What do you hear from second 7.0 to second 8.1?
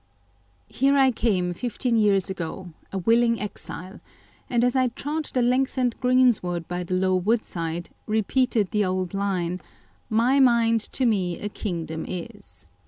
woodside,